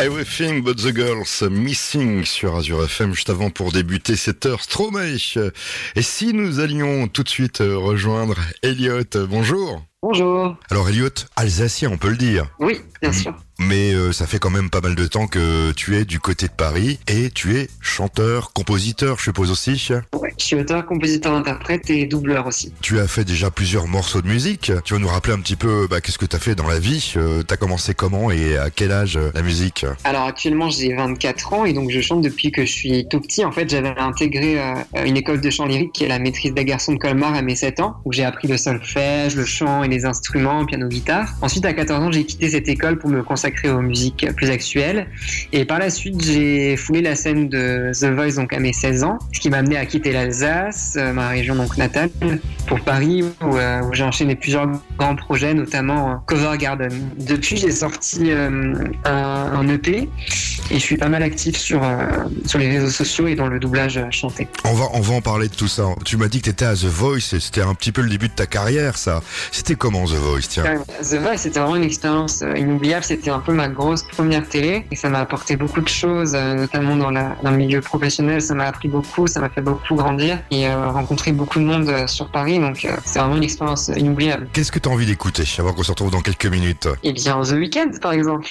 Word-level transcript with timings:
Everything 0.00 0.62
but 0.62 0.78
the 0.78 0.94
girls 0.94 1.42
missing 1.42 2.24
sur 2.24 2.56
Azure 2.56 2.84
FM 2.84 3.12
juste 3.12 3.28
avant 3.28 3.50
pour 3.50 3.70
débuter 3.70 4.16
cette 4.16 4.46
heure 4.46 4.62
Stromae. 4.62 5.18
Et 5.94 6.02
si 6.02 6.32
nous 6.32 6.58
allions 6.58 7.06
tout 7.06 7.22
de 7.22 7.28
suite 7.28 7.58
rejoindre 7.58 8.36
Elliot, 8.62 9.04
bonjour. 9.28 9.84
Bonjour. 10.02 10.56
Alors 10.70 10.88
Elliot, 10.88 11.10
alsacien, 11.36 11.90
on 11.92 11.98
peut 11.98 12.08
le 12.08 12.16
dire. 12.16 12.46
Oui, 12.58 12.80
bien 13.02 13.12
sûr. 13.12 13.34
Mais 13.60 13.92
euh, 13.92 14.10
ça 14.10 14.26
fait 14.26 14.38
quand 14.38 14.48
même 14.48 14.70
pas 14.70 14.80
mal 14.80 14.94
de 14.94 15.06
temps 15.06 15.26
que 15.26 15.72
tu 15.72 15.94
es 15.96 16.06
du 16.06 16.18
côté 16.18 16.46
de 16.46 16.52
Paris 16.52 16.98
et 17.06 17.28
tu 17.28 17.58
es 17.58 17.68
chanteur, 17.82 18.54
compositeur, 18.54 19.18
je 19.18 19.24
suppose 19.24 19.50
aussi. 19.50 19.90
Ouais, 20.18 20.32
je 20.38 20.44
suis 20.44 20.56
auteur, 20.56 20.86
compositeur, 20.86 21.34
interprète 21.34 21.90
et 21.90 22.06
doubleur 22.06 22.46
aussi. 22.46 22.72
Tu 22.80 22.98
as 22.98 23.06
fait 23.06 23.24
déjà 23.24 23.50
plusieurs 23.50 23.86
morceaux 23.86 24.22
de 24.22 24.28
musique. 24.28 24.72
Tu 24.84 24.94
vas 24.94 24.98
nous 24.98 25.08
rappeler 25.08 25.34
un 25.34 25.40
petit 25.40 25.56
peu 25.56 25.86
bah, 25.90 26.00
qu'est-ce 26.00 26.16
que 26.16 26.24
tu 26.24 26.34
as 26.34 26.38
fait 26.38 26.54
dans 26.54 26.66
la 26.66 26.78
vie. 26.78 27.12
Euh, 27.18 27.42
tu 27.46 27.52
as 27.52 27.58
commencé 27.58 27.92
comment 27.92 28.30
et 28.30 28.56
à 28.56 28.70
quel 28.70 28.92
âge 28.92 29.18
euh, 29.18 29.30
la 29.34 29.42
musique? 29.42 29.84
Alors 30.04 30.22
actuellement 30.22 30.70
j'ai 30.70 30.94
24 30.94 31.52
ans 31.52 31.64
et 31.66 31.74
donc 31.74 31.90
je 31.90 32.00
chante 32.00 32.22
depuis 32.22 32.52
que 32.52 32.64
je 32.64 32.72
suis 32.72 33.06
tout 33.10 33.20
petit. 33.20 33.44
En 33.44 33.52
fait 33.52 33.68
j'avais 33.68 33.90
intégré 33.98 34.58
une 35.04 35.18
école 35.18 35.42
de 35.42 35.50
chant 35.50 35.66
lyrique 35.66 35.92
qui 35.92 36.04
est 36.04 36.08
la 36.08 36.18
maîtrise 36.18 36.54
des 36.54 36.64
garçons 36.64 36.94
de 36.94 36.98
Colmar 36.98 37.34
à 37.34 37.42
mes 37.42 37.56
7 37.56 37.80
ans 37.80 37.96
où 38.06 38.12
j'ai 38.12 38.24
appris 38.24 38.48
le 38.48 38.56
solfège, 38.56 39.36
le 39.36 39.44
chant 39.44 39.84
et 39.84 39.88
les 39.90 40.04
instruments, 40.04 40.64
piano, 40.64 40.88
guitare. 40.88 41.34
Ensuite 41.42 41.64
à 41.64 41.72
14 41.72 42.04
ans 42.04 42.12
j'ai 42.12 42.24
quitté 42.24 42.48
cette 42.50 42.68
école 42.68 42.98
pour 42.98 43.10
me 43.10 43.22
consacrer 43.22 43.70
aux 43.70 43.82
musiques 43.82 44.26
plus 44.36 44.50
actuelles. 44.50 45.06
Et 45.52 45.64
par 45.64 45.78
la 45.78 45.90
suite, 45.90 46.22
j'ai 46.22 46.76
foulé 46.76 47.02
la 47.02 47.16
scène 47.16 47.48
de 47.48 47.92
The 47.92 48.14
Voice 48.14 48.36
donc 48.36 48.52
à 48.52 48.58
mes 48.58 48.72
16 48.72 49.04
ans, 49.04 49.18
ce 49.32 49.40
qui 49.40 49.50
m'a 49.50 49.58
amené 49.58 49.76
à 49.76 49.86
quitter 49.86 50.12
l'Alsace, 50.12 50.94
euh, 50.96 51.12
ma 51.12 51.28
région 51.28 51.54
donc 51.54 51.76
natale, 51.76 52.10
pour 52.66 52.80
Paris 52.80 53.24
euh, 53.42 53.82
où, 53.82 53.94
j'ai 53.94 54.04
enchaîné 54.04 54.36
plusieurs 54.36 54.68
grands 54.96 55.16
projets, 55.16 55.54
notamment 55.54 56.22
Cover 56.26 56.56
Garden. 56.58 56.92
Depuis, 57.18 57.56
j'ai 57.56 57.70
sorti 57.70 58.30
euh, 58.30 58.74
un, 59.04 59.68
EP 59.68 60.08
et 60.70 60.74
je 60.74 60.78
suis 60.78 60.96
pas 60.96 61.08
mal 61.08 61.22
actif 61.22 61.56
sur, 61.56 61.82
sur 62.46 62.58
les 62.58 62.68
réseaux 62.68 62.90
sociaux 62.90 63.26
et 63.26 63.34
dans 63.34 63.46
le 63.46 63.60
doublage 63.60 64.00
chanté. 64.10 64.48
On 64.64 64.74
va, 64.74 64.86
on 64.94 65.00
va 65.00 65.14
en 65.14 65.20
parler 65.20 65.48
de 65.48 65.54
tout 65.54 65.68
ça. 65.68 65.84
Tu 66.04 66.16
m'as 66.16 66.28
dit 66.28 66.38
que 66.38 66.44
tu 66.44 66.50
étais 66.50 66.64
à 66.64 66.74
The 66.74 66.86
Voice 66.86 67.34
et 67.34 67.40
c'était 67.40 67.60
un 67.60 67.74
petit 67.74 67.92
peu 67.92 68.02
le 68.02 68.08
début 68.08 68.28
de 68.28 68.34
ta 68.34 68.46
carrière, 68.46 68.96
ça. 68.96 69.22
C'était 69.52 69.76
comment 69.80 70.04
The 70.04 70.10
Voice, 70.10 70.48
tiens 70.48 70.64
The 71.00 71.14
Voice, 71.14 71.38
c'était 71.38 71.58
vraiment 71.58 71.76
une 71.76 71.84
expérience 71.84 72.44
inoubliable. 72.54 73.02
C'était 73.02 73.30
un 73.30 73.40
peu 73.40 73.52
ma 73.54 73.68
grosse 73.68 74.02
première 74.02 74.46
télé 74.46 74.84
et 74.90 74.96
ça 74.96 75.08
m'a 75.08 75.20
apporté 75.20 75.56
beaucoup 75.56 75.80
de 75.80 75.88
choses, 75.88 76.34
euh, 76.34 76.54
notamment 76.54 76.96
dans, 76.96 77.10
la, 77.10 77.34
dans 77.42 77.50
le 77.50 77.56
milieu 77.56 77.80
professionnel. 77.80 78.42
Ça 78.42 78.54
m'a 78.54 78.66
appris 78.66 78.88
beaucoup, 78.88 79.26
ça 79.26 79.40
m'a 79.40 79.48
fait 79.48 79.62
beaucoup 79.62 79.94
grandir 79.94 80.38
et 80.50 80.68
euh, 80.68 80.90
rencontrer 80.90 81.32
beaucoup 81.32 81.58
de 81.58 81.64
monde 81.64 81.88
euh, 81.88 82.06
sur 82.06 82.30
Paris. 82.30 82.58
Donc 82.58 82.86
c'est 83.04 83.18
vraiment 83.18 83.36
une 83.36 83.42
expérience 83.42 83.90
inoubliable. 83.96 84.48
Qu'est-ce 84.52 84.70
que 84.70 84.78
tu 84.78 84.88
as 84.88 84.92
envie 84.92 85.06
d'écouter 85.06 85.44
avant 85.58 85.72
qu'on 85.72 85.82
se 85.82 85.90
retrouve 85.90 86.10
dans 86.10 86.20
quelques 86.20 86.46
minutes? 86.46 86.86
Eh 87.02 87.12
bien, 87.12 87.40
The 87.40 87.52
Weeknd 87.52 87.92
par 88.02 88.12
exemple. 88.12 88.48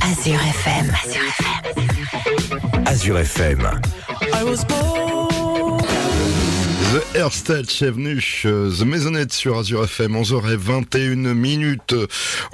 Azure 0.00 0.40
FM. 0.40 0.92
Azure 1.04 1.22
FM. 1.38 2.86
Azure 2.86 3.18
FM. 3.18 3.80
I 4.34 4.42
was 4.42 4.64
The 6.96 7.16
Airstage 7.16 7.82
est 7.82 8.46
euh, 8.46 8.70
The 8.70 8.82
Maisonnette 8.86 9.30
sur 9.30 9.58
Azure 9.58 9.84
FM, 9.84 10.16
11h21 10.16 11.34
minutes. 11.34 11.94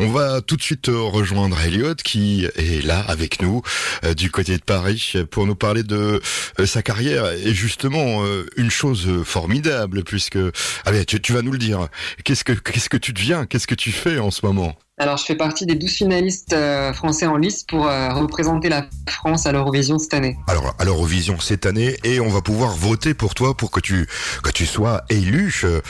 On 0.00 0.08
va 0.08 0.40
tout 0.40 0.56
de 0.56 0.62
suite 0.62 0.88
rejoindre 0.88 1.60
Elliot 1.60 1.94
qui 1.94 2.48
est 2.56 2.84
là 2.84 3.04
avec 3.06 3.40
nous 3.40 3.62
euh, 4.02 4.14
du 4.14 4.32
côté 4.32 4.56
de 4.56 4.62
Paris 4.62 5.14
pour 5.30 5.46
nous 5.46 5.54
parler 5.54 5.84
de 5.84 6.20
euh, 6.58 6.66
sa 6.66 6.82
carrière 6.82 7.30
et 7.30 7.54
justement 7.54 8.24
une 8.56 8.70
chose 8.70 9.08
formidable 9.22 10.02
puisque 10.02 10.38
allez 10.84 11.04
tu, 11.04 11.20
tu 11.20 11.32
vas 11.32 11.42
nous 11.42 11.52
le 11.52 11.58
dire. 11.58 11.86
Qu'est-ce 12.24 12.42
que 12.42 12.52
qu'est-ce 12.52 12.88
que 12.88 12.96
tu 12.96 13.12
deviens? 13.12 13.46
Qu'est-ce 13.46 13.68
que 13.68 13.76
tu 13.76 13.92
fais 13.92 14.18
en 14.18 14.32
ce 14.32 14.44
moment? 14.44 14.76
Alors, 15.02 15.16
je 15.16 15.24
fais 15.24 15.34
partie 15.34 15.66
des 15.66 15.74
12 15.74 15.90
finalistes 15.90 16.52
euh, 16.52 16.92
français 16.92 17.26
en 17.26 17.36
lice 17.36 17.64
pour 17.64 17.88
euh, 17.88 18.14
représenter 18.14 18.68
la 18.68 18.86
France 19.08 19.46
à 19.46 19.52
l'Eurovision 19.52 19.98
cette 19.98 20.14
année. 20.14 20.38
Alors, 20.46 20.76
à 20.78 20.84
l'Eurovision 20.84 21.40
cette 21.40 21.66
année, 21.66 21.96
et 22.04 22.20
on 22.20 22.28
va 22.28 22.40
pouvoir 22.40 22.70
voter 22.70 23.12
pour 23.12 23.34
toi 23.34 23.56
pour 23.56 23.72
que 23.72 23.80
tu, 23.80 24.06
que 24.44 24.50
tu 24.52 24.64
sois 24.64 25.02
élu 25.08 25.52
euh, 25.64 25.80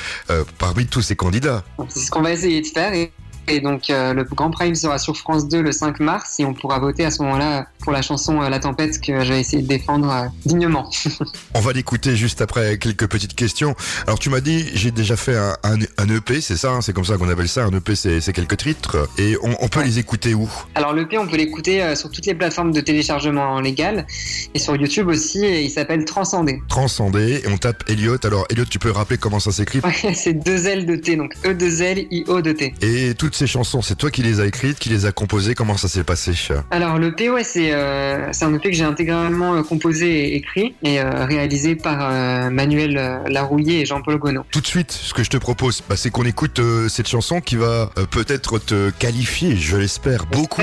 parmi 0.57 0.87
tous 0.87 1.03
ces 1.03 1.15
candidats. 1.15 1.63
C'est 1.91 2.01
ce 2.01 2.11
qu'on 2.11 2.23
va 2.23 2.33
essayer 2.33 2.63
de 2.63 2.67
faire. 2.67 2.95
Et 2.95 3.13
et 3.49 3.61
donc 3.61 3.91
euh, 3.91 4.15
le 4.15 4.25
Grand 4.25 4.51
Prime 4.51 4.75
sera 4.75 4.99
sur 4.99 5.17
France 5.17 5.49
2 5.49 5.63
le 5.63 5.73
5 5.73 6.01
mars 6.01 6.39
et 6.39 6.45
on 6.45 6.55
pourra 6.55 6.79
voter 6.79 7.05
à 7.05 7.11
ce 7.11 7.23
moment-là 7.23 7.67
pour 7.81 7.93
la 7.93 8.03
chanson 8.03 8.41
euh, 8.41 8.49
La 8.49 8.61
Tempête 8.61 9.01
que 9.01 9.25
j'ai 9.25 9.41
essayé 9.41 9.63
de 9.63 9.69
défendre 9.69 10.11
euh, 10.11 10.27
dignement. 10.47 10.91
on 11.55 11.61
va 11.61 11.73
l'écouter 11.73 12.17
juste 12.17 12.41
après 12.41 12.79
quelques 12.79 13.07
petites 13.09 13.35
questions. 13.35 13.75
Alors 14.07 14.19
tu 14.19 14.31
m'as 14.31 14.41
dit 14.41 14.67
j'ai 14.75 14.91
déjà 14.91 15.17
fait 15.17 15.37
un, 15.37 15.57
un, 15.65 16.09
EP, 16.09 16.41
c'est 16.41 16.57
ça, 16.57 16.73
hein, 16.73 16.81
c'est 16.81 16.93
comme 16.93 17.05
ça 17.05 17.17
qu'on 17.17 17.29
appelle 17.29 17.49
ça, 17.49 17.65
un 17.65 17.73
EP 17.73 17.95
c'est 17.95 18.33
quelques 18.33 18.59
titres 18.59 19.09
et 19.19 19.37
on, 19.43 19.69
peut 19.69 19.83
les 19.83 19.99
écouter 19.99 20.35
où? 20.35 20.49
Alors 20.75 20.93
l'EP 20.93 21.19
on 21.19 21.27
peut 21.27 21.37
l'écouter 21.37 21.95
sur 21.97 22.11
toutes 22.11 22.27
les 22.27 22.35
plateformes 22.35 22.73
de 22.73 22.81
téléchargement 22.81 23.61
légal 23.61 24.07
et 24.55 24.59
sur 24.59 24.77
YouTube 24.77 25.09
aussi 25.09 25.45
et 25.45 25.63
il 25.63 25.71
s'appelle 25.71 26.05
Transcender. 26.05 26.63
Transcender 26.69 27.43
et 27.45 27.49
on 27.49 27.57
tape 27.57 27.83
Elliot. 27.89 28.19
Alors 28.25 28.47
Elliot 28.51 28.67
tu 28.67 28.79
peux 28.79 28.91
rappeler 28.91 29.19
comment 29.19 29.41
ça 29.41 29.53
s'écrit? 29.53 29.81
C'est 30.15 30.35
deux 30.35 30.67
L 30.67 30.87
de 30.87 30.97
T 30.97 31.17
donc 31.17 31.35
E 31.45 31.55
2 31.55 31.83
L 31.83 32.07
I 32.11 32.25
O 32.29 32.41
de 32.41 32.53
T. 32.53 32.75
Et 32.83 33.15
toutes 33.33 33.39
ces 33.39 33.47
chansons, 33.47 33.81
c'est 33.81 33.95
toi 33.95 34.11
qui 34.11 34.23
les 34.23 34.41
as 34.41 34.47
écrites, 34.47 34.79
qui 34.79 34.91
les 34.91 35.07
as 35.07 35.13
composées, 35.13 35.55
comment 35.55 35.79
ça 35.79 35.89
s'est 35.89 36.05
passé 36.05 36.35
Alors 36.71 36.99
le 36.99 37.15
P, 37.15 37.31
ouais, 37.31 37.45
c'est 37.45 37.71
euh, 37.73 38.31
un 38.43 38.55
EP 38.55 38.71
que 38.71 38.77
j'ai 38.77 38.85
intégralement 38.85 39.55
euh, 39.55 39.63
composé 39.63 40.07
et 40.07 40.37
écrit 40.37 40.75
et 40.83 41.01
euh, 41.01 41.25
réalisé 41.25 41.75
par 41.75 42.11
Manuel 42.51 43.23
Larouillet 43.27 43.81
et 43.81 43.87
Jean-Paul 43.87 44.19
Gonneau. 44.19 44.45
Tout 44.51 44.61
de 44.61 44.67
suite, 44.67 44.93
ce 44.93 45.15
que 45.15 45.25
je 45.25 45.31
te 45.31 45.39
propose, 45.39 45.83
bah, 45.89 45.97
c'est 45.97 46.11
qu'on 46.11 46.25
écoute 46.25 46.61
cette 46.91 47.09
chanson 47.09 47.41
qui 47.41 47.57
va 47.57 47.89
peut-être 48.11 48.59
te 48.59 48.91
qualifier, 48.91 49.57
je 49.57 49.79
l'espère, 49.79 50.27
beaucoup 50.27 50.61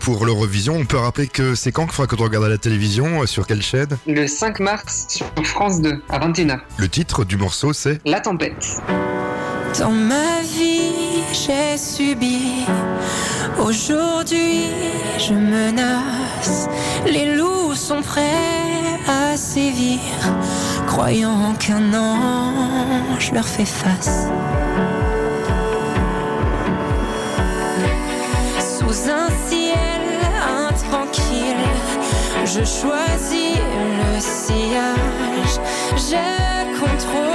pour 0.00 0.24
l'Eurovision. 0.24 0.76
On 0.76 0.86
peut 0.86 0.96
rappeler 0.96 1.26
que 1.26 1.54
c'est 1.54 1.72
quand 1.72 1.84
qu'il 1.84 1.92
faudra 1.92 2.06
que 2.06 2.16
tu 2.16 2.22
regardes 2.22 2.46
à 2.46 2.48
la 2.48 2.58
télévision, 2.58 3.26
sur 3.26 3.46
quelle 3.46 3.62
chaîne 3.62 3.98
Le 4.06 4.26
5 4.26 4.60
mars 4.60 5.08
sur 5.10 5.26
France 5.44 5.82
2 5.82 6.00
à 6.08 6.26
21h. 6.26 6.60
Le 6.78 6.88
titre 6.88 7.26
du 7.26 7.36
morceau 7.36 7.74
c'est 7.74 8.00
La 8.06 8.20
tempête. 8.20 8.80
Dans 9.78 9.90
ma 9.90 10.40
vie, 10.42 11.09
j'ai 11.32 11.76
subi. 11.76 12.64
Aujourd'hui, 13.58 14.68
je 15.18 15.34
menace. 15.34 16.68
Les 17.06 17.36
loups 17.36 17.74
sont 17.74 18.02
prêts 18.02 18.98
à 19.08 19.36
sévir, 19.36 20.00
croyant 20.86 21.54
qu'un 21.58 21.92
ange 21.94 23.32
leur 23.32 23.46
fait 23.46 23.64
face. 23.64 24.28
Sous 28.58 29.10
un 29.10 29.28
ciel 29.48 30.02
intranquille, 30.68 31.66
je 32.44 32.64
choisis 32.64 33.58
le 34.00 34.20
sillage. 34.20 35.60
Je 35.96 36.80
contrôle. 36.80 37.29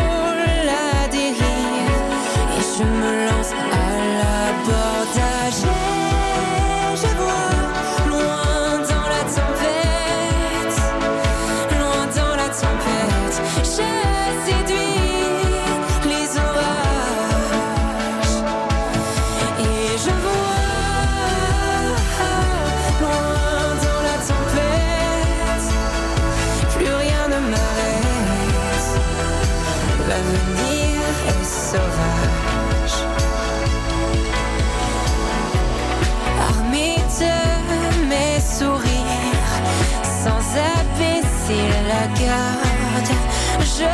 Je 43.77 43.91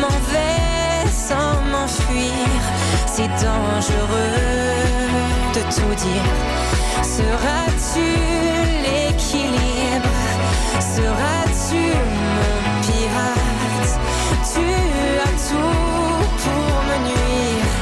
m'en 0.00 0.18
vais 0.32 1.08
sans 1.10 1.60
m'enfuir. 1.70 2.32
C'est 3.06 3.28
dangereux 3.28 4.36
de 5.54 5.60
tout 5.74 5.94
dire. 5.94 6.30
Seras-tu 7.02 8.08
l'équilibre? 8.84 10.16
Seras-tu 10.80 11.82
mon 12.36 12.54
pirate? 12.82 13.94
Tu 14.52 14.66
as 15.26 15.34
tout 15.48 16.26
pour 16.42 16.74
me 16.88 16.96
nuire. 17.08 17.72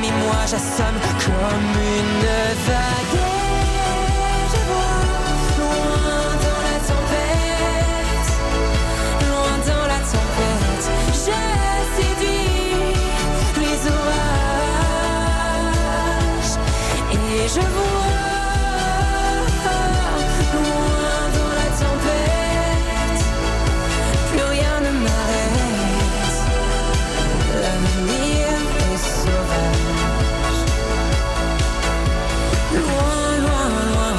Mais 0.00 0.12
moi 0.24 0.40
j'assomme 0.50 1.00
Et 17.46 17.48
je 17.48 17.60
vois 17.60 17.66
loin 20.52 21.20
dans 21.36 21.52
la 21.60 21.68
tempête, 21.82 23.22
plus 24.30 24.44
rien 24.54 24.76
ne 24.80 24.90
m'arrête. 25.04 26.36
L'avenir 27.62 28.48
est 28.90 29.02
sauvage. 29.22 30.60
Loin, 32.74 33.26
loin, 33.44 33.66
loin, 33.92 34.12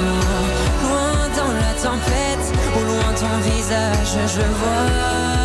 loin, 0.84 1.20
dans 1.36 1.54
la 1.54 1.74
tempête, 1.84 2.48
au 2.78 2.84
loin 2.86 3.10
ton 3.14 3.36
visage 3.50 4.16
je 4.36 4.42
vois. 4.60 5.37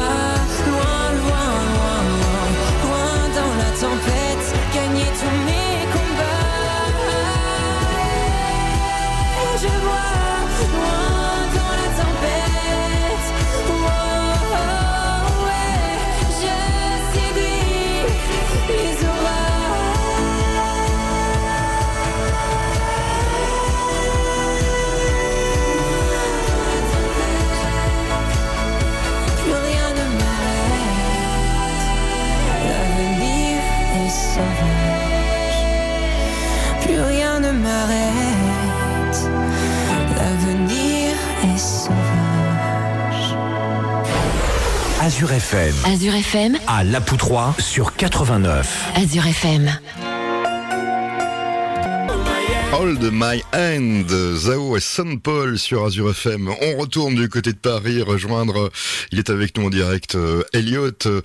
Azure 45.04 45.32
FM, 45.32 45.74
Azure 45.84 46.14
FM, 46.14 46.58
à 46.68 46.84
La 46.84 47.00
Poutroie 47.00 47.56
sur 47.58 47.96
89. 47.96 48.92
Azure 48.94 49.26
FM. 49.26 49.68
Hold 52.82 53.10
My 53.12 53.44
Hand, 53.54 54.08
Zao 54.08 54.76
et 54.76 54.80
Saint 54.80 55.16
Paul 55.16 55.56
sur 55.56 55.84
Azure 55.84 56.10
FM. 56.10 56.48
On 56.48 56.76
retourne 56.78 57.14
du 57.14 57.28
côté 57.28 57.52
de 57.52 57.56
Paris, 57.56 58.02
rejoindre, 58.02 58.70
il 59.12 59.20
est 59.20 59.30
avec 59.30 59.56
nous 59.56 59.66
en 59.66 59.70
direct, 59.70 60.16
euh, 60.16 60.42
Elliot. 60.52 60.90
Euh, 61.06 61.20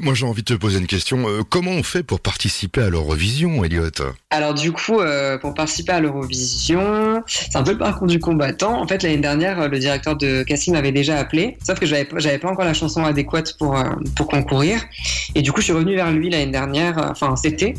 moi 0.00 0.14
j'ai 0.14 0.24
envie 0.24 0.42
de 0.42 0.54
te 0.54 0.58
poser 0.58 0.78
une 0.78 0.86
question. 0.86 1.28
Euh, 1.28 1.42
comment 1.46 1.72
on 1.72 1.82
fait 1.82 2.02
pour 2.02 2.20
participer 2.20 2.80
à 2.80 2.88
l'Eurovision, 2.88 3.62
Elliot 3.62 3.90
Alors 4.30 4.54
du 4.54 4.72
coup, 4.72 5.00
pour 5.42 5.52
participer 5.52 5.92
à 5.92 6.00
l'Eurovision, 6.00 7.22
c'est 7.26 7.56
un 7.56 7.62
peu 7.62 7.72
le 7.72 7.78
parcours 7.78 8.06
du 8.06 8.18
combattant. 8.18 8.80
En 8.80 8.86
fait, 8.86 9.02
l'année 9.02 9.18
dernière, 9.18 9.68
le 9.68 9.78
directeur 9.78 10.16
de 10.16 10.42
casting 10.44 10.72
m'avait 10.72 10.92
déjà 10.92 11.18
appelé, 11.18 11.58
sauf 11.62 11.78
que 11.78 11.84
j'avais 11.84 12.08
j'avais 12.16 12.38
pas 12.38 12.48
encore 12.48 12.64
la 12.64 12.72
chanson 12.72 13.04
adéquate 13.04 13.58
pour 13.58 13.76
pour 14.16 14.28
concourir. 14.28 14.80
Et 15.34 15.42
du 15.42 15.52
coup, 15.52 15.60
je 15.60 15.64
suis 15.64 15.72
revenu 15.74 15.94
vers 15.94 16.10
lui 16.10 16.30
l'année 16.30 16.52
dernière, 16.52 16.96
enfin 17.10 17.36
cet 17.36 17.52
été, 17.52 17.74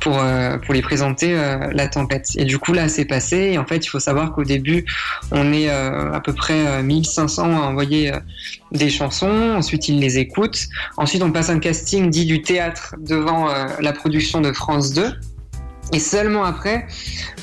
pour 0.00 0.18
euh, 0.18 0.56
pour 0.56 0.72
lui 0.72 0.80
présenter 0.80 1.34
La 1.72 1.86
Tempête. 1.88 2.30
Et 2.36 2.46
du 2.46 2.58
coup, 2.58 2.72
là, 2.78 2.88
c'est 2.88 3.04
passé. 3.04 3.36
Et 3.52 3.58
en 3.58 3.66
fait, 3.66 3.84
il 3.84 3.88
faut 3.88 4.00
savoir 4.00 4.32
qu'au 4.32 4.44
début, 4.44 4.84
on 5.30 5.52
est 5.52 5.68
euh, 5.68 6.12
à 6.12 6.20
peu 6.20 6.32
près 6.32 6.66
euh, 6.66 6.82
1500 6.82 7.44
à 7.44 7.66
envoyer 7.66 8.12
euh, 8.12 8.18
des 8.72 8.90
chansons. 8.90 9.54
Ensuite, 9.56 9.88
il 9.88 10.00
les 10.00 10.18
écoute. 10.18 10.68
Ensuite, 10.96 11.22
on 11.22 11.32
passe 11.32 11.50
un 11.50 11.58
casting 11.58 12.10
dit 12.10 12.26
du 12.26 12.42
théâtre 12.42 12.94
devant 12.98 13.50
euh, 13.50 13.66
la 13.80 13.92
production 13.92 14.40
de 14.40 14.52
France 14.52 14.92
2. 14.94 15.12
Et 15.92 16.00
seulement 16.00 16.44
après, 16.44 16.86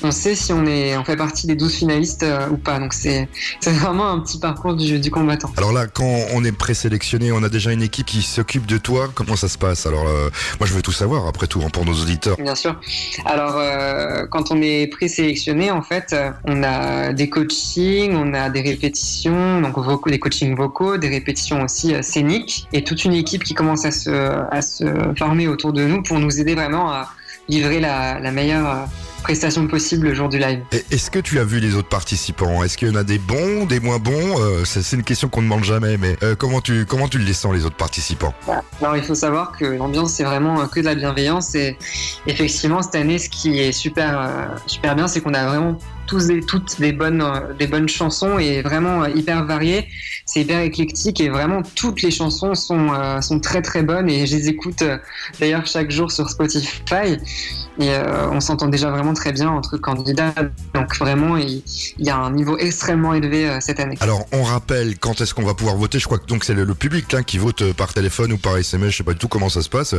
on 0.03 0.11
sait 0.11 0.35
si 0.35 0.53
on, 0.53 0.65
est, 0.65 0.95
on 0.97 1.03
fait 1.03 1.15
partie 1.15 1.47
des 1.47 1.55
12 1.55 1.73
finalistes 1.73 2.23
euh, 2.23 2.49
ou 2.49 2.57
pas. 2.57 2.79
Donc 2.79 2.93
c'est 2.93 3.27
vraiment 3.65 4.11
un 4.11 4.19
petit 4.19 4.39
parcours 4.39 4.75
du, 4.75 4.99
du 4.99 5.09
combattant. 5.09 5.51
Alors 5.57 5.71
là, 5.71 5.87
quand 5.87 6.25
on 6.33 6.43
est 6.43 6.51
présélectionné, 6.51 7.31
on 7.31 7.41
a 7.41 7.49
déjà 7.49 7.71
une 7.71 7.81
équipe 7.81 8.05
qui 8.05 8.21
s'occupe 8.21 8.67
de 8.67 8.77
toi. 8.77 9.09
Comment 9.13 9.35
ça 9.35 9.47
se 9.47 9.57
passe? 9.57 9.85
Alors, 9.87 10.07
euh, 10.07 10.29
moi, 10.59 10.67
je 10.67 10.73
veux 10.73 10.83
tout 10.83 10.91
savoir, 10.91 11.27
après 11.27 11.47
tout, 11.47 11.61
hein, 11.65 11.69
pour 11.71 11.85
nos 11.85 11.93
auditeurs. 11.93 12.37
Bien 12.37 12.55
sûr. 12.55 12.79
Alors, 13.25 13.55
euh, 13.57 14.27
quand 14.27 14.51
on 14.51 14.61
est 14.61 14.87
présélectionné, 14.87 15.71
en 15.71 15.81
fait, 15.81 16.15
on 16.43 16.61
a 16.63 17.13
des 17.13 17.29
coachings, 17.29 18.15
on 18.15 18.33
a 18.33 18.49
des 18.49 18.61
répétitions, 18.61 19.61
donc 19.61 19.77
vocaux, 19.77 20.09
des 20.11 20.19
coachings 20.19 20.55
vocaux, 20.55 20.97
des 20.97 21.09
répétitions 21.09 21.63
aussi 21.63 21.95
scéniques, 22.03 22.67
et 22.73 22.83
toute 22.83 23.05
une 23.05 23.13
équipe 23.13 23.43
qui 23.43 23.55
commence 23.55 23.85
à 23.85 23.91
se, 23.91 24.09
à 24.09 24.61
se 24.61 24.85
former 25.17 25.47
autour 25.47 25.73
de 25.73 25.83
nous 25.85 26.03
pour 26.03 26.19
nous 26.19 26.39
aider 26.39 26.53
vraiment 26.53 26.91
à 26.91 27.09
livrer 27.47 27.79
la, 27.79 28.19
la 28.19 28.31
meilleure 28.31 28.69
euh, 28.69 28.85
prestation 29.23 29.67
possible 29.67 30.07
le 30.07 30.13
jour 30.13 30.29
du 30.29 30.37
live. 30.37 30.61
Est-ce 30.91 31.09
que 31.09 31.19
tu 31.19 31.39
as 31.39 31.43
vu 31.43 31.59
les 31.59 31.75
autres 31.75 31.89
participants? 31.89 32.63
Est-ce 32.63 32.77
qu'il 32.77 32.87
y 32.89 32.91
en 32.91 32.95
a 32.95 33.03
des 33.03 33.17
bons, 33.17 33.65
des 33.65 33.79
moins 33.79 33.97
bons? 33.97 34.39
Euh, 34.39 34.63
C'est 34.65 34.95
une 34.95 35.03
question 35.03 35.29
qu'on 35.29 35.41
ne 35.41 35.47
demande 35.47 35.63
jamais, 35.63 35.97
mais 35.97 36.15
euh, 36.23 36.35
comment 36.35 36.61
tu 36.61 36.85
comment 36.85 37.07
tu 37.07 37.17
les 37.17 37.33
sens 37.33 37.53
les 37.53 37.65
autres 37.65 37.75
participants? 37.75 38.33
Alors 38.81 38.95
il 38.97 39.03
faut 39.03 39.15
savoir 39.15 39.51
que 39.57 39.65
l'ambiance 39.65 40.13
c'est 40.13 40.23
vraiment 40.23 40.67
que 40.67 40.79
de 40.79 40.85
la 40.85 40.95
bienveillance 40.95 41.55
et 41.55 41.77
effectivement 42.27 42.81
cette 42.81 42.95
année 42.95 43.17
ce 43.17 43.29
qui 43.29 43.59
est 43.59 43.71
super 43.71 44.29
super 44.67 44.95
bien 44.95 45.07
c'est 45.07 45.21
qu'on 45.21 45.33
a 45.33 45.45
vraiment 45.47 45.77
tous 46.05 46.27
des, 46.27 46.41
toutes 46.41 46.79
des 46.79 46.91
bonnes 46.91 47.21
euh, 47.21 47.53
des 47.57 47.67
bonnes 47.67 47.89
chansons 47.89 48.37
et 48.39 48.61
vraiment 48.61 49.03
euh, 49.03 49.09
hyper 49.09 49.45
variées 49.45 49.87
c'est 50.25 50.41
hyper 50.41 50.61
éclectique 50.61 51.19
et 51.21 51.29
vraiment 51.29 51.61
toutes 51.75 52.01
les 52.01 52.11
chansons 52.11 52.55
sont 52.55 52.93
euh, 52.93 53.21
sont 53.21 53.39
très 53.39 53.61
très 53.61 53.83
bonnes 53.83 54.09
et 54.09 54.25
je 54.25 54.35
les 54.35 54.49
écoute 54.49 54.83
d'ailleurs 55.39 55.65
chaque 55.65 55.91
jour 55.91 56.11
sur 56.11 56.29
Spotify 56.29 57.17
et 57.79 57.91
on 58.31 58.39
s'entend 58.39 58.67
déjà 58.67 58.89
vraiment 58.89 59.13
très 59.13 59.33
bien 59.33 59.49
entre 59.49 59.77
candidats 59.77 60.33
donc 60.73 60.95
vraiment 60.97 61.35
il, 61.35 61.61
y 61.97 62.09
a 62.09 62.17
un 62.17 62.31
niveau 62.31 62.57
extrêmement 62.57 63.13
élevé 63.13 63.57
cette 63.59 63.81
année 63.81 63.97
Alors, 63.99 64.25
on 64.31 64.43
rappelle 64.43 64.97
quand 64.97 65.19
est-ce 65.19 65.33
qu'on 65.33 65.43
va 65.43 65.53
pouvoir 65.53 65.75
voter. 65.75 65.99
Je 65.99 66.05
crois 66.05 66.17
que 66.17 66.25
donc 66.25 66.45
c'est 66.45 66.53
le, 66.53 66.73
public 66.73 67.13
hein, 67.13 67.23
qui 67.23 67.37
vote 67.37 67.73
par 67.73 67.93
téléphone 67.93 68.31
ou 68.31 68.37
par 68.37 68.57
SMS. 68.57 68.91
Je 68.91 68.97
sais 68.97 69.03
pas 69.03 69.11
du 69.11 69.19
tout 69.19 69.27
comment 69.27 69.49
ça 69.49 69.61
se 69.61 69.69
passe. 69.69 69.93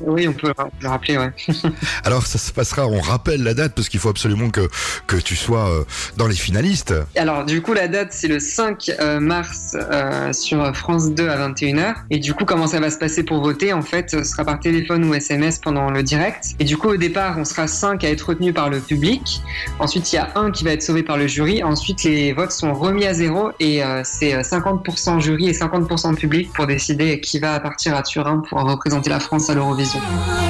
Oui 0.00 0.28
on 0.28 0.32
peut 0.32 0.52
le 0.80 0.88
rappeler 0.88 1.18
ouais. 1.18 1.30
Alors, 2.04 2.26
ça 2.26 2.38
se 2.38 2.52
passera. 2.52 2.86
On 2.86 3.00
rappelle 3.00 3.42
la 3.42 3.54
date 3.54 3.74
parce 3.74 3.88
qu'il 3.88 4.00
faut 4.00 4.08
absolument 4.08 4.50
que 4.50 4.68
que 5.06 5.16
tu 5.16 5.36
sois 5.36 5.68
euh, 5.68 5.84
dans 6.16 6.26
les 6.26 6.34
finalistes. 6.34 6.94
Alors 7.16 7.44
du 7.44 7.62
coup 7.62 7.72
la 7.72 7.88
date 7.88 8.08
c'est 8.12 8.28
le 8.28 8.40
5 8.40 8.90
euh, 9.00 9.20
mars 9.20 9.74
euh, 9.74 10.32
sur 10.32 10.74
France 10.76 11.10
2 11.10 11.28
à 11.28 11.48
21h 11.48 11.94
et 12.10 12.18
du 12.18 12.34
coup 12.34 12.44
comment 12.44 12.66
ça 12.66 12.80
va 12.80 12.90
se 12.90 12.98
passer 12.98 13.22
pour 13.22 13.42
voter 13.42 13.72
en 13.72 13.82
fait 13.82 14.10
ce 14.10 14.24
sera 14.24 14.44
par 14.44 14.60
téléphone 14.60 15.04
ou 15.04 15.14
SMS 15.14 15.58
pendant 15.58 15.90
le 15.90 16.02
direct. 16.02 16.54
Et 16.58 16.64
du 16.64 16.76
coup 16.76 16.88
au 16.88 16.96
départ 16.96 17.36
on 17.38 17.44
sera 17.44 17.66
5 17.66 18.04
à 18.04 18.10
être 18.10 18.22
retenus 18.22 18.54
par 18.54 18.70
le 18.70 18.80
public. 18.80 19.40
Ensuite 19.78 20.12
il 20.12 20.16
y 20.16 20.18
a 20.18 20.32
un 20.34 20.50
qui 20.50 20.64
va 20.64 20.72
être 20.72 20.82
sauvé 20.82 21.02
par 21.02 21.16
le 21.16 21.26
jury. 21.26 21.62
Ensuite 21.62 22.04
les 22.04 22.32
votes 22.32 22.52
sont 22.52 22.74
remis 22.74 23.04
à 23.04 23.14
zéro. 23.14 23.50
Et 23.60 23.82
euh, 23.82 24.02
c'est 24.04 24.34
euh, 24.34 24.42
50% 24.42 25.20
jury 25.20 25.48
et 25.48 25.52
50% 25.52 26.14
public 26.14 26.52
pour 26.52 26.66
décider 26.66 27.20
qui 27.20 27.38
va 27.38 27.58
partir 27.60 27.94
à 27.94 28.02
Turin 28.02 28.42
pour 28.48 28.60
représenter 28.60 29.10
la 29.10 29.20
France 29.20 29.47
à 29.50 29.54
l'Eurovision. 29.54 30.00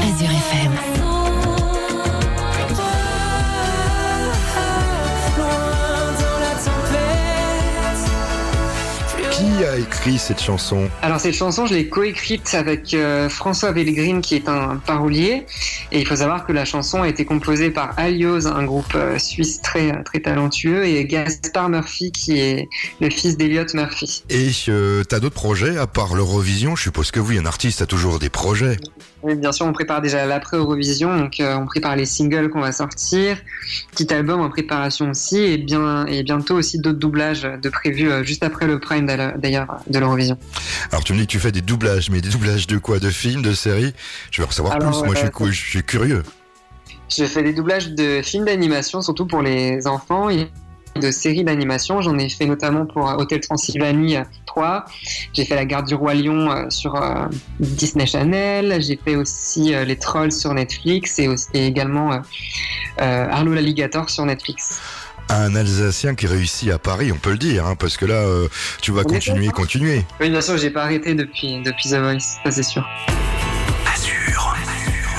Azure 0.02 0.30
FM. 0.30 1.17
Écrit 9.88 10.18
cette 10.18 10.42
chanson 10.42 10.90
Alors 11.00 11.18
cette 11.18 11.34
chanson, 11.34 11.64
je 11.64 11.72
l'ai 11.72 11.88
coécrite 11.88 12.54
avec 12.54 12.92
euh, 12.92 13.30
François 13.30 13.72
Pellegrin 13.72 14.20
qui 14.20 14.34
est 14.34 14.46
un 14.46 14.76
parolier 14.76 15.46
et 15.92 16.00
il 16.00 16.06
faut 16.06 16.16
savoir 16.16 16.46
que 16.46 16.52
la 16.52 16.66
chanson 16.66 17.02
a 17.02 17.08
été 17.08 17.24
composée 17.24 17.70
par 17.70 17.98
Alioz, 17.98 18.46
un 18.46 18.64
groupe 18.64 18.94
euh, 18.94 19.18
suisse 19.18 19.62
très 19.62 20.02
très 20.04 20.20
talentueux 20.20 20.84
et 20.84 21.06
Gaspard 21.06 21.70
Murphy 21.70 22.12
qui 22.12 22.38
est 22.38 22.68
le 23.00 23.08
fils 23.08 23.38
d'Eliot 23.38 23.64
Murphy. 23.72 24.24
Et 24.28 24.50
euh, 24.68 25.04
t'as 25.04 25.20
d'autres 25.20 25.34
projets 25.34 25.78
à 25.78 25.86
part 25.86 26.14
l'Eurovision? 26.14 26.76
Je 26.76 26.82
suppose 26.82 27.10
que 27.10 27.20
oui, 27.20 27.38
un 27.38 27.46
artiste 27.46 27.80
a 27.80 27.86
toujours 27.86 28.18
des 28.18 28.28
projets. 28.28 28.76
Oui, 29.22 29.34
bien 29.34 29.50
sûr, 29.50 29.66
on 29.66 29.72
prépare 29.72 30.00
déjà 30.00 30.26
l'après-Eurovision, 30.26 31.16
donc 31.16 31.40
euh, 31.40 31.56
on 31.56 31.66
prépare 31.66 31.96
les 31.96 32.04
singles 32.04 32.50
qu'on 32.50 32.60
va 32.60 32.72
sortir, 32.72 33.38
petit 33.90 34.12
album 34.12 34.40
en 34.40 34.48
préparation 34.50 35.10
aussi 35.10 35.38
et 35.38 35.58
bien 35.58 36.06
et 36.06 36.22
bientôt 36.22 36.56
aussi 36.56 36.78
d'autres 36.78 36.98
doublages 36.98 37.42
de 37.42 37.68
prévus 37.68 38.10
juste 38.22 38.44
après 38.44 38.66
le 38.66 38.78
prime 38.78 39.06
d'ailleurs, 39.06 39.77
de 39.88 39.98
l'Eurovision. 39.98 40.36
Alors 40.90 41.04
tu 41.04 41.12
me 41.12 41.18
dis 41.18 41.26
que 41.26 41.30
tu 41.32 41.38
fais 41.40 41.52
des 41.52 41.60
doublages, 41.62 42.10
mais 42.10 42.20
des 42.20 42.28
doublages 42.30 42.66
de 42.66 42.78
quoi? 42.78 42.98
De 42.98 43.10
films, 43.10 43.42
de 43.42 43.52
séries? 43.52 43.94
Je 44.30 44.42
veux 44.42 44.48
en 44.48 44.50
savoir 44.50 44.74
Alors, 44.74 44.90
plus. 44.90 45.06
Moi, 45.06 45.14
je 45.14 45.20
suis, 45.20 45.28
euh, 45.28 45.50
je 45.52 45.70
suis 45.70 45.82
curieux. 45.82 46.22
Je 47.16 47.24
fais 47.24 47.42
des 47.42 47.52
doublages 47.54 47.88
de 47.90 48.20
films 48.22 48.44
d'animation, 48.44 49.00
surtout 49.00 49.26
pour 49.26 49.40
les 49.42 49.86
enfants, 49.86 50.28
et 50.28 50.50
de 51.00 51.10
séries 51.10 51.44
d'animation. 51.44 52.00
J'en 52.02 52.18
ai 52.18 52.28
fait 52.28 52.44
notamment 52.46 52.84
pour 52.84 53.08
euh, 53.08 53.14
Hôtel 53.14 53.40
Transylvanie 53.40 54.16
euh, 54.16 54.24
3. 54.46 54.84
J'ai 55.32 55.44
fait 55.44 55.54
La 55.54 55.64
Garde 55.64 55.86
du 55.86 55.94
Roi 55.94 56.14
Lion 56.14 56.50
euh, 56.50 56.68
sur 56.70 56.96
euh, 56.96 57.26
Disney 57.60 58.04
Channel. 58.04 58.82
J'ai 58.82 58.98
fait 59.02 59.14
aussi 59.14 59.74
euh, 59.74 59.84
Les 59.84 59.96
Trolls 59.96 60.32
sur 60.32 60.52
Netflix 60.54 61.18
et, 61.18 61.28
aussi- 61.28 61.46
et 61.54 61.66
également 61.66 62.12
euh, 62.12 62.18
euh, 63.00 63.28
Arlo 63.30 63.54
l'Alligator 63.54 64.10
sur 64.10 64.24
Netflix. 64.26 64.80
Un 65.30 65.54
Alsacien 65.54 66.14
qui 66.14 66.26
réussit 66.26 66.70
à 66.70 66.78
Paris, 66.78 67.12
on 67.12 67.16
peut 67.16 67.30
le 67.30 67.38
dire, 67.38 67.66
hein, 67.66 67.76
parce 67.78 67.96
que 67.96 68.06
là, 68.06 68.14
euh, 68.14 68.48
tu 68.80 68.92
vas 68.92 69.02
On 69.02 69.04
continuer, 69.04 69.48
continuer. 69.48 70.04
Oui, 70.20 70.30
bien 70.30 70.40
sûr, 70.40 70.56
j'ai 70.56 70.70
pas 70.70 70.84
arrêté 70.84 71.14
depuis, 71.14 71.60
depuis 71.62 71.90
The 71.90 71.96
Voice, 71.96 72.38
ça 72.44 72.50
c'est 72.50 72.62
sûr. 72.62 72.86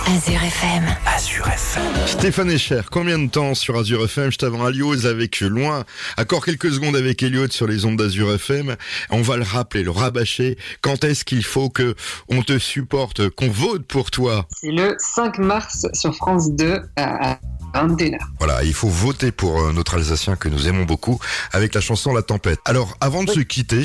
Azure. 0.10 0.44
FM. 0.44 0.84
Azure 1.06 1.48
FM. 1.48 2.08
Stéphane 2.08 2.50
Echer, 2.50 2.82
combien 2.92 3.20
de 3.20 3.30
temps 3.30 3.54
sur 3.54 3.78
Azure 3.78 4.06
FM 4.06 4.26
Juste 4.26 4.42
avant 4.42 4.66
Alios 4.66 5.06
avec 5.06 5.40
Loin. 5.42 5.84
Encore 6.18 6.44
quelques 6.44 6.72
secondes 6.72 6.96
avec 6.96 7.22
Elliot 7.22 7.50
sur 7.52 7.68
les 7.68 7.86
ondes 7.86 7.98
d'Azure 7.98 8.34
FM. 8.34 8.76
On 9.12 9.22
va 9.22 9.38
le 9.38 9.44
rappeler, 9.44 9.84
le 9.84 9.92
rabâcher. 9.92 10.58
Quand 10.82 11.04
est-ce 11.04 11.24
qu'il 11.24 11.44
faut 11.44 11.70
que 11.70 11.94
on 12.28 12.42
te 12.42 12.58
supporte, 12.58 13.30
qu'on 13.30 13.50
vote 13.50 13.86
pour 13.86 14.10
toi? 14.10 14.48
C'est 14.50 14.72
le 14.72 14.96
5 14.98 15.38
mars 15.38 15.86
sur 15.94 16.16
France 16.16 16.52
2 16.54 16.82
à 16.96 17.38
21h. 17.76 18.18
Voilà, 18.40 18.64
il 18.64 18.74
faut 18.74 18.90
voter 18.90 19.32
pour 19.32 19.62
euh, 19.62 19.74
notre 19.74 19.94
Alsacien 19.94 20.36
que 20.36 20.50
nous 20.50 20.68
aimons 20.68 20.86
beaucoup 20.86 21.20
avec 21.52 21.76
la 21.76 21.82
chanson 21.82 22.14
La 22.14 22.24
Tempête. 22.24 22.60
Alors, 22.66 22.98
avant 23.00 23.24
de 23.24 23.30
se 23.30 23.42
quitter, 23.42 23.84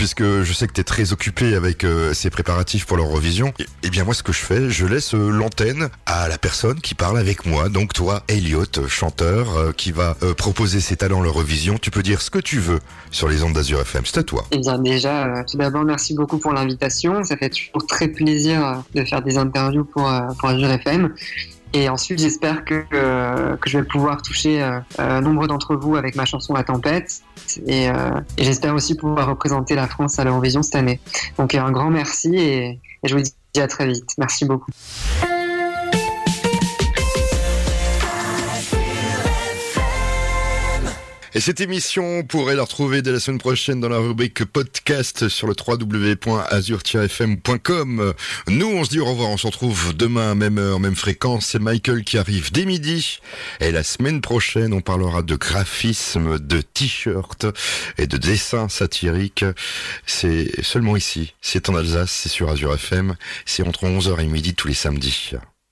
puisque 0.00 0.24
je 0.24 0.52
sais 0.54 0.66
que 0.66 0.72
tu 0.72 0.80
es 0.80 0.84
très 0.84 1.12
occupé 1.12 1.54
avec 1.54 1.84
euh, 1.84 2.14
ces 2.14 2.30
préparatifs 2.30 2.86
pour 2.86 2.96
l'Eurovision, 2.96 3.52
eh, 3.58 3.66
eh 3.82 3.90
bien 3.90 4.04
moi 4.04 4.14
ce 4.14 4.22
que 4.22 4.32
je 4.32 4.38
fais, 4.38 4.70
je 4.70 4.86
laisse 4.86 5.12
euh, 5.12 5.28
l'antenne 5.28 5.90
à 6.06 6.26
la 6.26 6.38
personne 6.38 6.80
qui 6.80 6.94
parle 6.94 7.18
avec 7.18 7.44
moi. 7.44 7.68
Donc 7.68 7.92
toi, 7.92 8.22
Elliot, 8.26 8.64
chanteur, 8.88 9.58
euh, 9.58 9.72
qui 9.72 9.92
va 9.92 10.16
proposer 10.38 10.80
ses 10.80 10.96
talents 10.96 11.20
à 11.20 11.24
l'Eurovision, 11.24 11.76
tu 11.76 11.90
peux 11.90 12.02
dire 12.02 12.22
ce 12.22 12.30
que 12.30 12.38
tu 12.38 12.60
veux 12.60 12.78
sur 13.10 13.28
les 13.28 13.42
ondes 13.42 13.52
d'Azur 13.52 13.78
FM. 13.78 14.06
C'est 14.06 14.20
à 14.20 14.22
toi. 14.22 14.46
Eh 14.52 14.58
bien 14.58 14.78
déjà, 14.78 15.44
tout 15.46 15.58
d'abord, 15.58 15.84
merci 15.84 16.14
beaucoup 16.14 16.38
pour 16.38 16.54
l'invitation. 16.54 17.22
Ça 17.22 17.36
fait 17.36 17.50
toujours 17.50 17.86
très 17.86 18.08
plaisir 18.08 18.82
de 18.94 19.04
faire 19.04 19.20
des 19.20 19.36
interviews 19.36 19.84
pour, 19.84 20.10
pour 20.38 20.48
Azure 20.48 20.70
FM. 20.70 21.12
Et 21.72 21.88
ensuite, 21.88 22.18
j'espère 22.18 22.64
que, 22.64 22.84
euh, 22.92 23.56
que 23.56 23.70
je 23.70 23.78
vais 23.78 23.84
pouvoir 23.84 24.22
toucher 24.22 24.62
euh, 24.62 24.80
euh, 24.98 25.20
nombre 25.20 25.46
d'entre 25.46 25.76
vous 25.76 25.96
avec 25.96 26.16
ma 26.16 26.24
chanson 26.24 26.54
La 26.54 26.64
Tempête. 26.64 27.22
Et, 27.66 27.88
euh, 27.88 28.10
et 28.36 28.44
j'espère 28.44 28.74
aussi 28.74 28.96
pouvoir 28.96 29.28
représenter 29.28 29.74
la 29.74 29.86
France 29.86 30.18
à 30.18 30.24
l'Eurovision 30.24 30.62
cette 30.62 30.74
année. 30.74 31.00
Donc 31.38 31.54
un 31.54 31.70
grand 31.70 31.90
merci 31.90 32.34
et, 32.36 32.80
et 33.02 33.08
je 33.08 33.16
vous 33.16 33.22
dis 33.22 33.60
à 33.60 33.68
très 33.68 33.86
vite. 33.86 34.14
Merci 34.18 34.44
beaucoup. 34.44 34.70
Et 41.32 41.38
cette 41.38 41.60
émission, 41.60 42.18
on 42.18 42.24
pourrait 42.24 42.56
la 42.56 42.64
retrouver 42.64 43.02
dès 43.02 43.12
la 43.12 43.20
semaine 43.20 43.38
prochaine 43.38 43.78
dans 43.78 43.88
la 43.88 43.98
rubrique 43.98 44.44
podcast 44.44 45.28
sur 45.28 45.46
le 45.46 45.54
www.azur-fm.com. 45.54 48.14
Nous, 48.48 48.66
on 48.66 48.82
se 48.82 48.90
dit 48.90 48.98
au 48.98 49.04
revoir, 49.04 49.30
on 49.30 49.36
se 49.36 49.46
retrouve 49.46 49.96
demain, 49.96 50.34
même 50.34 50.58
heure, 50.58 50.80
même 50.80 50.96
fréquence. 50.96 51.46
C'est 51.46 51.60
Michael 51.60 52.02
qui 52.02 52.18
arrive 52.18 52.50
dès 52.50 52.64
midi. 52.64 53.20
Et 53.60 53.70
la 53.70 53.84
semaine 53.84 54.20
prochaine, 54.20 54.72
on 54.72 54.80
parlera 54.80 55.22
de 55.22 55.36
graphisme, 55.36 56.40
de 56.40 56.62
t-shirts 56.62 57.46
et 57.96 58.08
de 58.08 58.16
dessins 58.16 58.68
satiriques. 58.68 59.44
C'est 60.06 60.64
seulement 60.64 60.96
ici. 60.96 61.34
C'est 61.40 61.68
en 61.68 61.76
Alsace, 61.76 62.10
c'est 62.10 62.28
sur 62.28 62.50
Azur 62.50 62.74
FM. 62.74 63.14
C'est 63.46 63.62
entre 63.62 63.84
11h 63.84 64.18
et 64.18 64.26
midi 64.26 64.54
tous 64.54 64.66
les 64.66 64.74
samedis. 64.74 65.34